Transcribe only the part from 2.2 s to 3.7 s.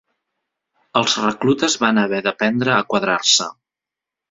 d'aprendre a quadrar-se.